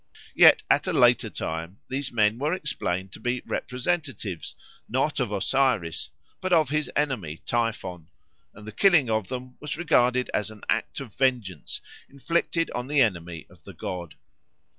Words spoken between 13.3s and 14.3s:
of the god.